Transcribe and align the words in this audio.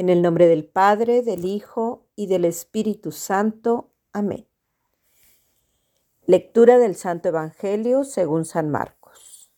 En 0.00 0.08
el 0.08 0.22
nombre 0.22 0.46
del 0.46 0.64
Padre, 0.64 1.20
del 1.20 1.44
Hijo 1.44 2.06
y 2.16 2.26
del 2.26 2.46
Espíritu 2.46 3.12
Santo. 3.12 3.90
Amén. 4.14 4.48
Lectura 6.24 6.78
del 6.78 6.96
Santo 6.96 7.28
Evangelio 7.28 8.04
según 8.04 8.46
San 8.46 8.70
Marcos. 8.70 9.52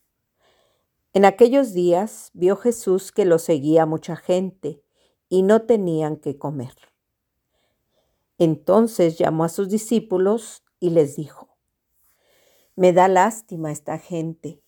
En 1.13 1.25
aquellos 1.25 1.75
días 1.75 2.33
vio 2.35 2.57
Jesús 2.57 3.13
que 3.13 3.25
lo 3.25 3.39
seguía 3.39 3.87
mucha 3.87 4.17
gente 4.17 4.83
y 5.29 5.45
no 5.45 5.63
tenían 5.63 6.17
que 6.17 6.37
comer. 6.37 6.75
Entonces 8.37 9.19
llamó 9.19 9.45
a 9.45 9.49
sus 9.49 9.69
discípulos 9.69 10.65
y 10.81 10.91
les 10.91 11.15
dijo, 11.15 11.57
Me 12.75 12.93
da 12.93 13.07
lástima 13.07 13.71
esta 13.71 13.97
gente. 13.97 14.61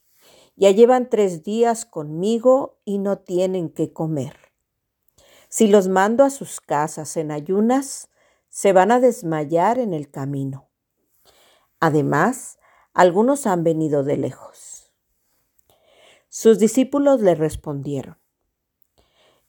Ya 0.54 0.70
llevan 0.70 1.10
tres 1.10 1.42
días 1.42 1.84
conmigo 1.84 2.78
y 2.84 2.98
no 2.98 3.18
tienen 3.18 3.70
que 3.70 3.92
comer. 3.92 4.43
Si 5.56 5.68
los 5.68 5.86
mando 5.86 6.24
a 6.24 6.30
sus 6.30 6.60
casas 6.60 7.16
en 7.16 7.30
ayunas, 7.30 8.10
se 8.48 8.72
van 8.72 8.90
a 8.90 8.98
desmayar 8.98 9.78
en 9.78 9.94
el 9.94 10.10
camino. 10.10 10.68
Además, 11.78 12.58
algunos 12.92 13.46
han 13.46 13.62
venido 13.62 14.02
de 14.02 14.16
lejos. 14.16 14.92
Sus 16.28 16.58
discípulos 16.58 17.20
le 17.20 17.36
respondieron, 17.36 18.18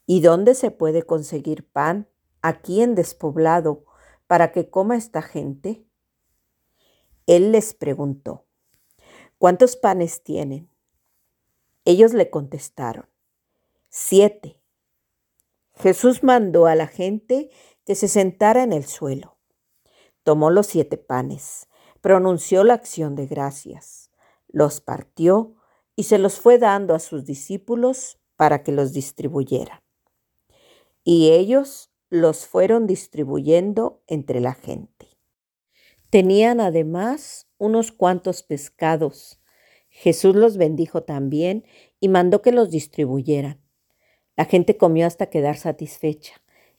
¿y 0.06 0.20
dónde 0.20 0.54
se 0.54 0.70
puede 0.70 1.02
conseguir 1.02 1.68
pan 1.68 2.08
aquí 2.40 2.82
en 2.82 2.94
despoblado 2.94 3.84
para 4.28 4.52
que 4.52 4.70
coma 4.70 4.94
esta 4.94 5.22
gente? 5.22 5.88
Él 7.26 7.50
les 7.50 7.74
preguntó, 7.74 8.46
¿cuántos 9.38 9.74
panes 9.74 10.22
tienen? 10.22 10.70
Ellos 11.84 12.12
le 12.14 12.30
contestaron, 12.30 13.08
siete. 13.88 14.55
Jesús 15.76 16.22
mandó 16.22 16.66
a 16.66 16.74
la 16.74 16.86
gente 16.86 17.50
que 17.84 17.94
se 17.94 18.08
sentara 18.08 18.62
en 18.62 18.72
el 18.72 18.84
suelo. 18.84 19.36
Tomó 20.22 20.50
los 20.50 20.66
siete 20.66 20.96
panes, 20.96 21.68
pronunció 22.00 22.64
la 22.64 22.74
acción 22.74 23.14
de 23.14 23.26
gracias, 23.26 24.10
los 24.48 24.80
partió 24.80 25.54
y 25.94 26.04
se 26.04 26.18
los 26.18 26.40
fue 26.40 26.58
dando 26.58 26.94
a 26.94 26.98
sus 26.98 27.24
discípulos 27.24 28.18
para 28.36 28.62
que 28.62 28.72
los 28.72 28.92
distribuyeran. 28.92 29.80
Y 31.04 31.30
ellos 31.32 31.90
los 32.08 32.46
fueron 32.46 32.86
distribuyendo 32.86 34.02
entre 34.06 34.40
la 34.40 34.54
gente. 34.54 35.08
Tenían 36.10 36.60
además 36.60 37.48
unos 37.58 37.92
cuantos 37.92 38.42
pescados. 38.42 39.40
Jesús 39.88 40.34
los 40.36 40.56
bendijo 40.56 41.02
también 41.02 41.64
y 42.00 42.08
mandó 42.08 42.42
que 42.42 42.52
los 42.52 42.70
distribuyeran. 42.70 43.65
La 44.36 44.44
gente 44.44 44.76
comió 44.76 45.06
hasta 45.06 45.26
quedar 45.26 45.56
satisfecha 45.56 46.34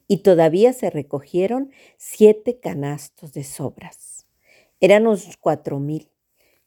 y 0.07 0.17
todavía 0.17 0.73
se 0.73 0.89
recogieron 0.89 1.71
siete 1.97 2.59
canastos 2.59 3.33
de 3.33 3.43
sobras. 3.43 4.27
Eran 4.79 5.07
unos 5.07 5.37
cuatro 5.37 5.79
mil. 5.79 6.11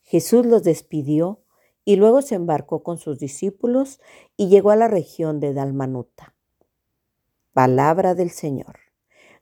Jesús 0.02 0.44
los 0.44 0.64
despidió 0.64 1.40
y 1.84 1.96
luego 1.96 2.22
se 2.22 2.34
embarcó 2.34 2.82
con 2.82 2.98
sus 2.98 3.18
discípulos 3.18 4.00
y 4.36 4.48
llegó 4.48 4.70
a 4.70 4.76
la 4.76 4.88
región 4.88 5.38
de 5.40 5.54
Dalmanuta. 5.54 6.34
Palabra 7.52 8.14
del 8.14 8.30
Señor. 8.30 8.80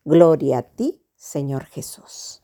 Gloria 0.04 0.58
a 0.58 0.62
ti, 0.62 1.02
Señor 1.16 1.64
Jesús. 1.64 2.42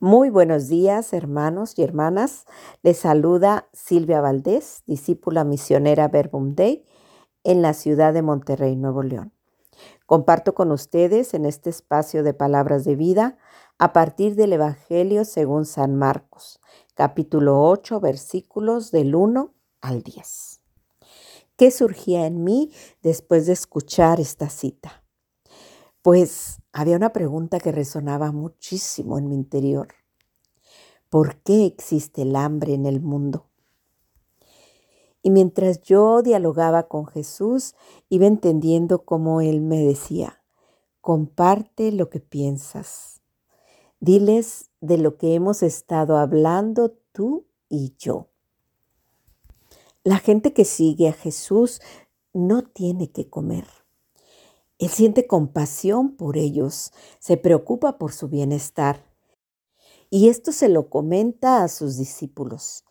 Muy 0.00 0.30
buenos 0.30 0.66
días, 0.66 1.12
hermanos 1.12 1.78
y 1.78 1.82
hermanas. 1.82 2.46
Les 2.82 2.98
saluda 2.98 3.68
Silvia 3.72 4.20
Valdés, 4.20 4.82
discípula 4.86 5.44
misionera 5.44 6.08
Verbum 6.08 6.54
Dei 6.54 6.84
en 7.44 7.62
la 7.62 7.74
ciudad 7.74 8.12
de 8.12 8.22
Monterrey, 8.22 8.76
Nuevo 8.76 9.02
León. 9.02 9.32
Comparto 10.06 10.54
con 10.54 10.70
ustedes 10.70 11.34
en 11.34 11.44
este 11.44 11.70
espacio 11.70 12.22
de 12.22 12.34
palabras 12.34 12.84
de 12.84 12.96
vida 12.96 13.38
a 13.78 13.92
partir 13.92 14.34
del 14.34 14.52
Evangelio 14.52 15.24
según 15.24 15.64
San 15.64 15.96
Marcos, 15.96 16.60
capítulo 16.94 17.62
8, 17.62 18.00
versículos 18.00 18.90
del 18.90 19.14
1 19.14 19.54
al 19.80 20.02
10. 20.02 20.60
¿Qué 21.56 21.70
surgía 21.70 22.26
en 22.26 22.44
mí 22.44 22.72
después 23.02 23.46
de 23.46 23.52
escuchar 23.52 24.20
esta 24.20 24.48
cita? 24.48 25.04
Pues 26.02 26.60
había 26.72 26.96
una 26.96 27.12
pregunta 27.12 27.60
que 27.60 27.72
resonaba 27.72 28.32
muchísimo 28.32 29.18
en 29.18 29.28
mi 29.28 29.34
interior. 29.36 29.88
¿Por 31.08 31.36
qué 31.42 31.66
existe 31.66 32.22
el 32.22 32.36
hambre 32.36 32.74
en 32.74 32.86
el 32.86 33.00
mundo? 33.00 33.51
Y 35.22 35.30
mientras 35.30 35.80
yo 35.82 36.22
dialogaba 36.22 36.88
con 36.88 37.06
Jesús, 37.06 37.74
iba 38.08 38.26
entendiendo 38.26 39.04
cómo 39.04 39.40
Él 39.40 39.60
me 39.60 39.78
decía, 39.78 40.42
comparte 41.00 41.92
lo 41.92 42.10
que 42.10 42.20
piensas. 42.20 43.22
Diles 44.00 44.70
de 44.80 44.98
lo 44.98 45.16
que 45.16 45.34
hemos 45.34 45.62
estado 45.62 46.16
hablando 46.16 46.90
tú 47.12 47.46
y 47.68 47.94
yo. 47.98 48.28
La 50.02 50.18
gente 50.18 50.52
que 50.52 50.64
sigue 50.64 51.08
a 51.08 51.12
Jesús 51.12 51.80
no 52.32 52.62
tiene 52.62 53.12
que 53.12 53.30
comer. 53.30 53.66
Él 54.78 54.88
siente 54.88 55.28
compasión 55.28 56.16
por 56.16 56.36
ellos, 56.36 56.92
se 57.20 57.36
preocupa 57.36 57.98
por 57.98 58.12
su 58.12 58.28
bienestar. 58.28 59.06
Y 60.10 60.28
esto 60.28 60.50
se 60.50 60.68
lo 60.68 60.90
comenta 60.90 61.62
a 61.62 61.68
sus 61.68 61.96
discípulos, 61.96 62.84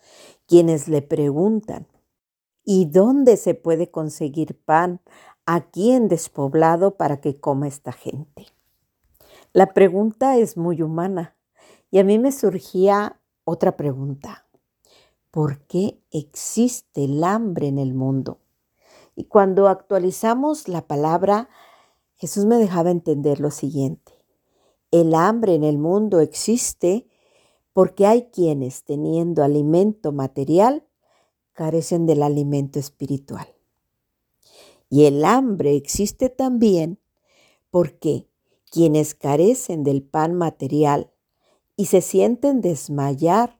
quienes 0.47 0.88
le 0.88 1.02
preguntan, 1.02 1.88
¿Y 2.63 2.85
dónde 2.85 3.38
se 3.38 3.55
puede 3.55 3.89
conseguir 3.89 4.59
pan 4.63 5.01
aquí 5.45 5.91
en 5.91 6.07
despoblado 6.07 6.95
para 6.95 7.19
que 7.19 7.39
coma 7.39 7.67
esta 7.67 7.91
gente? 7.91 8.47
La 9.53 9.73
pregunta 9.73 10.38
es 10.38 10.57
muy 10.57 10.81
humana 10.81 11.35
y 11.89 11.99
a 11.99 12.03
mí 12.03 12.19
me 12.19 12.31
surgía 12.31 13.19
otra 13.44 13.75
pregunta. 13.75 14.45
¿Por 15.31 15.59
qué 15.66 16.01
existe 16.11 17.05
el 17.05 17.23
hambre 17.23 17.67
en 17.67 17.79
el 17.79 17.94
mundo? 17.94 18.39
Y 19.16 19.25
cuando 19.25 19.67
actualizamos 19.67 20.67
la 20.67 20.88
palabra, 20.88 21.49
Jesús 22.16 22.45
me 22.45 22.57
dejaba 22.57 22.91
entender 22.91 23.39
lo 23.39 23.49
siguiente. 23.49 24.13
El 24.91 25.16
hambre 25.16 25.55
en 25.55 25.63
el 25.63 25.78
mundo 25.78 26.19
existe 26.19 27.07
porque 27.73 28.05
hay 28.05 28.29
quienes 28.29 28.83
teniendo 28.83 29.43
alimento 29.43 30.11
material 30.11 30.85
carecen 31.61 32.07
del 32.07 32.23
alimento 32.23 32.79
espiritual. 32.79 33.47
Y 34.89 35.05
el 35.05 35.23
hambre 35.23 35.75
existe 35.75 36.27
también 36.27 36.97
porque 37.69 38.27
quienes 38.72 39.13
carecen 39.13 39.83
del 39.83 40.01
pan 40.01 40.33
material 40.33 41.11
y 41.75 41.85
se 41.85 42.01
sienten 42.01 42.61
desmayar, 42.61 43.59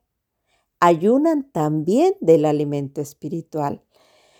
ayunan 0.80 1.52
también 1.52 2.16
del 2.22 2.46
alimento 2.46 3.02
espiritual, 3.02 3.84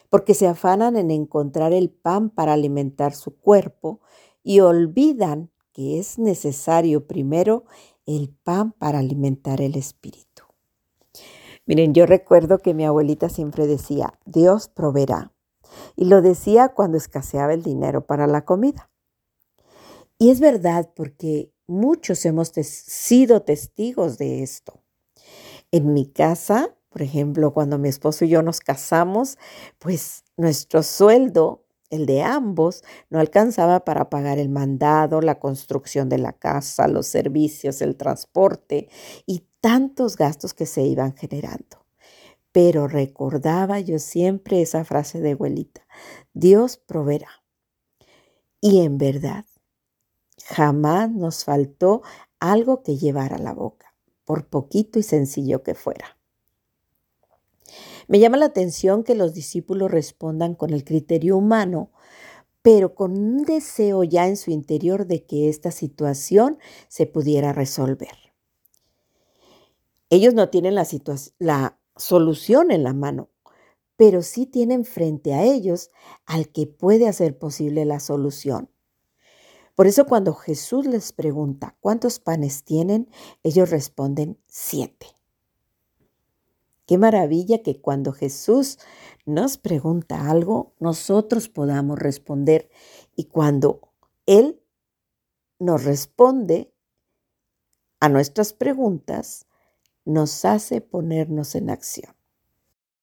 porque 0.10 0.34
se 0.34 0.48
afanan 0.48 0.96
en 0.96 1.12
encontrar 1.12 1.72
el 1.72 1.92
pan 1.92 2.32
para 2.32 2.54
alimentar 2.54 3.14
su 3.14 3.38
cuerpo 3.38 4.02
y 4.42 4.62
olvidan 4.62 5.52
que 5.72 6.00
es 6.00 6.18
necesario 6.18 7.06
primero 7.06 7.66
el 8.08 8.30
pan 8.44 8.72
para 8.72 8.98
alimentar 8.98 9.62
el 9.62 9.76
espíritu. 9.76 10.31
Miren, 11.66 11.94
yo 11.94 12.06
recuerdo 12.06 12.60
que 12.60 12.74
mi 12.74 12.86
abuelita 12.86 13.30
siempre 13.30 13.68
decía, 13.68 14.14
Dios 14.26 14.68
proveerá. 14.68 15.32
Y 15.96 16.06
lo 16.06 16.22
decía 16.22 16.70
cuando 16.70 16.98
escaseaba 16.98 17.54
el 17.54 17.64
dinero 17.64 18.06
para 18.06 18.28
la 18.28 18.44
comida. 18.44 18.90
Y 20.18 20.30
es 20.30 20.40
verdad 20.40 20.90
porque 20.96 21.52
muchos 21.68 22.26
hemos 22.26 22.50
sido 22.50 23.42
testigos 23.44 24.18
de 24.18 24.44
esto. 24.44 24.82
En 25.72 25.94
mi 25.94 26.06
casa, 26.06 26.76
por 26.90 27.02
ejemplo, 27.02 27.54
cuando 27.54 27.78
mi 27.78 27.90
esposo 27.90 28.26
y 28.26 28.30
yo 28.30 28.44
nos 28.44 28.60
casamos, 28.60 29.38
pues 29.80 30.24
nuestro 30.36 30.84
sueldo, 30.84 31.61
el 31.92 32.06
de 32.06 32.24
ambos, 32.24 32.84
no 33.10 33.20
alcanzaba 33.20 33.86
para 33.86 34.10
pagar 34.10 34.40
el 34.40 34.50
mandado, 34.50 35.22
la 35.22 35.40
construcción 35.40 36.10
de 36.10 36.18
la 36.18 36.34
casa, 36.34 36.88
los 36.88 37.06
servicios, 37.06 37.82
el 37.82 37.96
transporte 37.96 38.90
y 39.26 39.46
tantos 39.60 40.18
gastos 40.18 40.54
que 40.54 40.66
se 40.66 40.82
iban 40.82 41.16
generando. 41.16 41.86
Pero 42.52 42.88
recordaba 42.88 43.80
yo 43.80 44.00
siempre 44.00 44.62
esa 44.62 44.84
frase 44.84 45.22
de 45.22 45.32
abuelita, 45.32 45.86
Dios 46.34 46.78
proveerá. 46.78 47.30
Y 48.60 48.82
en 48.82 48.98
verdad, 48.98 49.46
jamás 50.46 51.12
nos 51.12 51.46
faltó 51.46 52.02
algo 52.40 52.84
que 52.84 52.98
llevar 52.98 53.34
a 53.34 53.38
la 53.38 53.54
boca, 53.54 53.94
por 54.26 54.48
poquito 54.48 55.00
y 55.00 55.04
sencillo 55.04 55.64
que 55.64 55.76
fuera. 55.76 56.21
Me 58.08 58.20
llama 58.20 58.38
la 58.38 58.46
atención 58.48 59.04
que 59.04 59.16
los 59.16 59.34
discípulos 59.34 59.92
respondan 59.92 60.56
con 60.56 60.72
el 60.74 60.84
criterio 60.84 61.38
humano, 61.38 61.92
pero 62.62 62.96
con 62.96 63.14
un 63.18 63.44
deseo 63.44 64.04
ya 64.04 64.28
en 64.28 64.38
su 64.38 64.52
interior 64.52 65.08
de 65.08 65.26
que 65.26 65.50
esta 65.50 65.72
situación 65.72 66.60
se 66.88 67.08
pudiera 67.08 67.54
resolver. 67.54 68.34
Ellos 70.10 70.34
no 70.36 70.50
tienen 70.50 70.76
la, 70.76 70.88
la 71.40 71.80
solución 71.96 72.70
en 72.72 72.84
la 72.84 72.94
mano, 72.94 73.30
pero 73.98 74.22
sí 74.22 74.46
tienen 74.46 74.86
frente 74.86 75.34
a 75.34 75.44
ellos 75.44 75.92
al 76.26 76.50
que 76.50 76.68
puede 76.68 77.08
hacer 77.08 77.38
posible 77.38 77.86
la 77.86 78.00
solución, 78.00 78.70
Por 79.76 79.88
eso 79.88 80.06
cuando 80.06 80.34
Jesús 80.34 80.86
les 80.86 81.12
pregunta 81.12 81.76
cuántos 81.82 82.20
panes 82.20 82.64
tienen, 82.64 83.10
ellos 83.44 83.70
responden 83.70 84.38
siete. 84.48 85.08
Qué 86.86 86.98
maravilla 86.98 87.62
que 87.62 87.80
cuando 87.80 88.12
Jesús 88.12 88.80
nos 89.26 89.58
pregunta 89.58 90.30
algo, 90.30 90.74
nosotros 90.80 91.48
podamos 91.50 92.00
responder. 92.00 92.70
Y 93.16 93.26
cuando 93.26 93.94
Él 94.26 94.62
nos 95.60 95.84
responde 95.84 96.74
a 98.00 98.10
nuestras 98.10 98.54
preguntas, 98.54 99.46
nos 100.06 100.44
hace 100.46 100.82
ponernos 100.82 101.56
en 101.56 101.70
acción. 101.70 102.16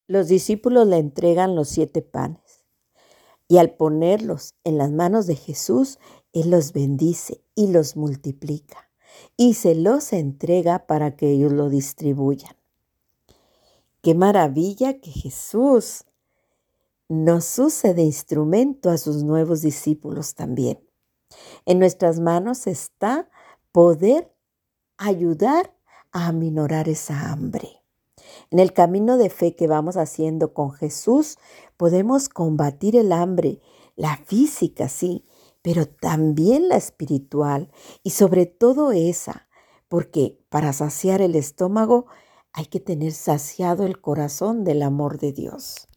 Los 0.07 0.27
discípulos 0.27 0.87
le 0.87 0.97
entregan 0.97 1.55
los 1.55 1.69
siete 1.69 2.01
panes 2.01 2.65
y 3.47 3.57
al 3.57 3.75
ponerlos 3.75 4.55
en 4.63 4.77
las 4.77 4.91
manos 4.91 5.25
de 5.25 5.35
Jesús, 5.35 5.99
Él 6.33 6.51
los 6.51 6.73
bendice 6.73 7.43
y 7.55 7.67
los 7.67 7.95
multiplica 7.95 8.89
y 9.37 9.55
se 9.55 9.75
los 9.75 10.13
entrega 10.13 10.85
para 10.85 11.15
que 11.15 11.31
ellos 11.31 11.51
lo 11.51 11.69
distribuyan. 11.69 12.58
Qué 14.01 14.15
maravilla 14.15 14.99
que 14.99 15.11
Jesús 15.11 16.05
nos 17.09 17.59
use 17.59 17.93
de 17.93 18.03
instrumento 18.03 18.89
a 18.89 18.97
sus 18.97 19.23
nuevos 19.23 19.61
discípulos 19.61 20.35
también. 20.35 20.79
En 21.65 21.79
nuestras 21.79 22.19
manos 22.19 22.67
está 22.67 23.29
poder 23.71 24.33
ayudar 24.97 25.75
a 26.11 26.27
aminorar 26.27 26.87
esa 26.87 27.31
hambre. 27.31 27.83
En 28.51 28.59
el 28.59 28.73
camino 28.73 29.17
de 29.17 29.29
fe 29.29 29.55
que 29.55 29.67
vamos 29.67 29.97
haciendo 29.97 30.53
con 30.53 30.71
Jesús, 30.71 31.37
podemos 31.77 32.29
combatir 32.29 32.95
el 32.95 33.11
hambre, 33.11 33.61
la 33.95 34.17
física, 34.17 34.87
sí, 34.87 35.25
pero 35.61 35.87
también 35.87 36.69
la 36.69 36.77
espiritual 36.77 37.69
y 38.03 38.11
sobre 38.11 38.45
todo 38.45 38.91
esa, 38.91 39.47
porque 39.87 40.39
para 40.49 40.73
saciar 40.73 41.21
el 41.21 41.35
estómago 41.35 42.05
hay 42.53 42.65
que 42.65 42.79
tener 42.79 43.13
saciado 43.13 43.85
el 43.85 44.01
corazón 44.01 44.63
del 44.63 44.81
amor 44.81 45.19
de 45.19 45.31
Dios. 45.31 45.87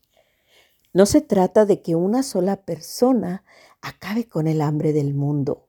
No 0.92 1.06
se 1.06 1.20
trata 1.20 1.64
de 1.64 1.80
que 1.80 1.94
una 1.94 2.22
sola 2.22 2.64
persona 2.64 3.44
acabe 3.80 4.28
con 4.28 4.46
el 4.46 4.60
hambre 4.60 4.92
del 4.92 5.14
mundo. 5.14 5.68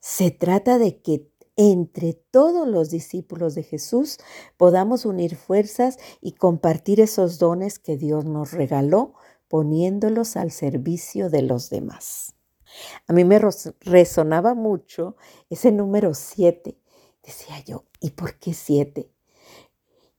Se 0.00 0.30
trata 0.30 0.78
de 0.78 1.00
que 1.02 1.30
entre 1.56 2.14
todos 2.14 2.66
los 2.66 2.88
discípulos 2.88 3.54
de 3.54 3.62
Jesús 3.62 4.16
podamos 4.56 5.04
unir 5.04 5.36
fuerzas 5.36 5.98
y 6.22 6.32
compartir 6.32 7.00
esos 7.00 7.38
dones 7.38 7.78
que 7.78 7.98
Dios 7.98 8.24
nos 8.24 8.52
regaló 8.52 9.14
poniéndolos 9.48 10.36
al 10.36 10.52
servicio 10.52 11.28
de 11.28 11.42
los 11.42 11.68
demás. 11.68 12.34
A 13.06 13.12
mí 13.12 13.24
me 13.24 13.38
resonaba 13.80 14.54
mucho 14.54 15.16
ese 15.50 15.70
número 15.72 16.14
siete. 16.14 16.78
Decía 17.22 17.62
yo, 17.66 17.84
¿y 18.00 18.10
por 18.10 18.38
qué 18.38 18.54
siete? 18.54 19.10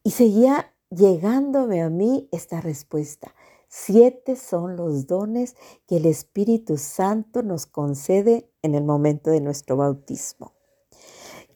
Y 0.03 0.11
seguía 0.11 0.73
llegándome 0.89 1.81
a 1.81 1.89
mí 1.89 2.27
esta 2.31 2.59
respuesta. 2.61 3.33
Siete 3.67 4.35
son 4.35 4.75
los 4.75 5.07
dones 5.07 5.55
que 5.87 5.97
el 5.97 6.05
Espíritu 6.05 6.77
Santo 6.77 7.43
nos 7.43 7.65
concede 7.65 8.49
en 8.61 8.75
el 8.75 8.83
momento 8.83 9.31
de 9.31 9.41
nuestro 9.41 9.77
bautismo. 9.77 10.53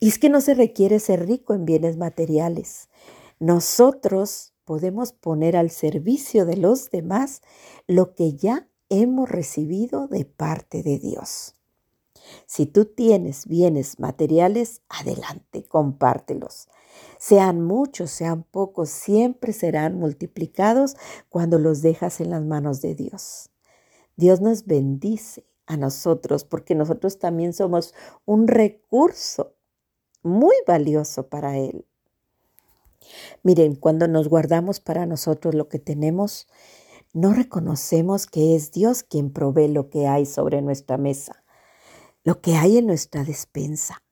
Y 0.00 0.08
es 0.08 0.18
que 0.18 0.30
no 0.30 0.40
se 0.40 0.54
requiere 0.54 1.00
ser 1.00 1.26
rico 1.26 1.54
en 1.54 1.64
bienes 1.64 1.96
materiales. 1.96 2.88
Nosotros 3.38 4.54
podemos 4.64 5.12
poner 5.12 5.56
al 5.56 5.70
servicio 5.70 6.46
de 6.46 6.56
los 6.56 6.90
demás 6.90 7.42
lo 7.86 8.14
que 8.14 8.34
ya 8.34 8.68
hemos 8.88 9.28
recibido 9.28 10.08
de 10.08 10.24
parte 10.24 10.82
de 10.82 10.98
Dios. 10.98 11.54
Si 12.46 12.66
tú 12.66 12.86
tienes 12.86 13.46
bienes 13.46 13.98
materiales, 13.98 14.82
adelante, 14.88 15.64
compártelos. 15.64 16.68
Sean 17.18 17.62
muchos, 17.62 18.10
sean 18.10 18.42
pocos, 18.42 18.90
siempre 18.90 19.52
serán 19.52 19.98
multiplicados 19.98 20.96
cuando 21.28 21.58
los 21.58 21.82
dejas 21.82 22.20
en 22.20 22.30
las 22.30 22.44
manos 22.44 22.80
de 22.82 22.94
Dios. 22.94 23.50
Dios 24.16 24.40
nos 24.40 24.66
bendice 24.66 25.44
a 25.66 25.76
nosotros 25.76 26.44
porque 26.44 26.74
nosotros 26.74 27.18
también 27.18 27.52
somos 27.52 27.94
un 28.24 28.48
recurso 28.48 29.54
muy 30.22 30.54
valioso 30.66 31.28
para 31.28 31.56
Él. 31.58 31.86
Miren, 33.42 33.76
cuando 33.76 34.08
nos 34.08 34.28
guardamos 34.28 34.80
para 34.80 35.06
nosotros 35.06 35.54
lo 35.54 35.68
que 35.68 35.78
tenemos, 35.78 36.48
no 37.12 37.32
reconocemos 37.32 38.26
que 38.26 38.56
es 38.56 38.72
Dios 38.72 39.02
quien 39.02 39.32
provee 39.32 39.68
lo 39.68 39.88
que 39.88 40.06
hay 40.06 40.26
sobre 40.26 40.60
nuestra 40.62 40.98
mesa, 40.98 41.44
lo 42.24 42.40
que 42.40 42.56
hay 42.56 42.78
en 42.78 42.86
nuestra 42.86 43.24
despensa 43.24 44.02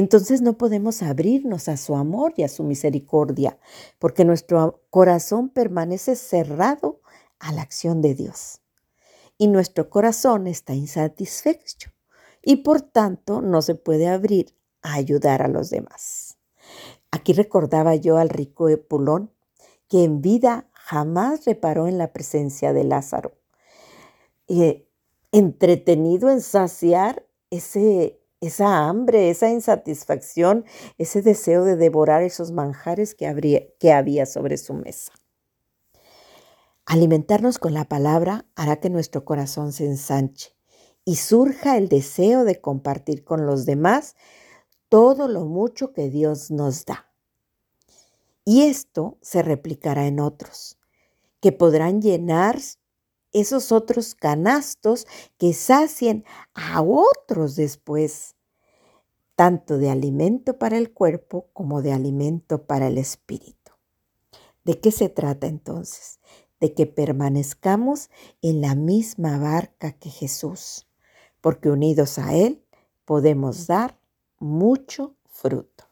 entonces 0.00 0.42
no 0.42 0.58
podemos 0.58 1.02
abrirnos 1.02 1.68
a 1.68 1.78
su 1.78 1.96
amor 1.96 2.34
y 2.36 2.42
a 2.42 2.48
su 2.48 2.64
misericordia, 2.64 3.58
porque 3.98 4.26
nuestro 4.26 4.82
corazón 4.90 5.48
permanece 5.48 6.16
cerrado 6.16 7.00
a 7.38 7.50
la 7.52 7.62
acción 7.62 8.02
de 8.02 8.14
Dios. 8.14 8.60
Y 9.38 9.48
nuestro 9.48 9.88
corazón 9.88 10.48
está 10.48 10.74
insatisfecho 10.74 11.92
y 12.42 12.56
por 12.56 12.82
tanto 12.82 13.40
no 13.40 13.62
se 13.62 13.74
puede 13.74 14.06
abrir 14.06 14.54
a 14.82 14.94
ayudar 14.94 15.40
a 15.40 15.48
los 15.48 15.70
demás. 15.70 16.36
Aquí 17.10 17.32
recordaba 17.32 17.94
yo 17.94 18.18
al 18.18 18.28
rico 18.28 18.68
Epulón, 18.68 19.32
que 19.88 20.04
en 20.04 20.20
vida 20.20 20.68
jamás 20.74 21.46
reparó 21.46 21.86
en 21.86 21.96
la 21.96 22.12
presencia 22.12 22.74
de 22.74 22.84
Lázaro, 22.84 23.32
eh, 24.46 24.86
entretenido 25.32 26.28
en 26.28 26.42
saciar 26.42 27.26
ese 27.48 28.20
esa 28.46 28.86
hambre, 28.88 29.30
esa 29.30 29.50
insatisfacción, 29.50 30.64
ese 30.98 31.22
deseo 31.22 31.64
de 31.64 31.76
devorar 31.76 32.22
esos 32.22 32.52
manjares 32.52 33.14
que, 33.14 33.74
que 33.78 33.92
había 33.92 34.26
sobre 34.26 34.56
su 34.56 34.74
mesa. 34.74 35.12
Alimentarnos 36.84 37.58
con 37.58 37.74
la 37.74 37.84
palabra 37.84 38.46
hará 38.54 38.76
que 38.76 38.90
nuestro 38.90 39.24
corazón 39.24 39.72
se 39.72 39.86
ensanche 39.86 40.54
y 41.04 41.16
surja 41.16 41.76
el 41.76 41.88
deseo 41.88 42.44
de 42.44 42.60
compartir 42.60 43.24
con 43.24 43.44
los 43.44 43.66
demás 43.66 44.14
todo 44.88 45.26
lo 45.26 45.44
mucho 45.46 45.92
que 45.92 46.10
Dios 46.10 46.50
nos 46.50 46.84
da. 46.84 47.12
Y 48.44 48.62
esto 48.62 49.18
se 49.20 49.42
replicará 49.42 50.06
en 50.06 50.20
otros, 50.20 50.78
que 51.40 51.50
podrán 51.50 52.00
llenar 52.00 52.60
esos 53.32 53.72
otros 53.72 54.14
canastos 54.14 55.06
que 55.38 55.52
sacien 55.52 56.24
a 56.54 56.80
otros 56.82 57.56
después, 57.56 58.35
tanto 59.36 59.76
de 59.76 59.90
alimento 59.90 60.58
para 60.58 60.78
el 60.78 60.92
cuerpo 60.92 61.50
como 61.52 61.82
de 61.82 61.92
alimento 61.92 62.66
para 62.66 62.88
el 62.88 62.98
espíritu. 62.98 63.72
¿De 64.64 64.80
qué 64.80 64.90
se 64.90 65.08
trata 65.08 65.46
entonces? 65.46 66.18
De 66.58 66.74
que 66.74 66.86
permanezcamos 66.86 68.10
en 68.42 68.62
la 68.62 68.74
misma 68.74 69.38
barca 69.38 69.92
que 69.92 70.10
Jesús, 70.10 70.88
porque 71.40 71.68
unidos 71.68 72.18
a 72.18 72.34
Él 72.34 72.64
podemos 73.04 73.66
dar 73.66 74.00
mucho 74.38 75.14
fruto. 75.26 75.85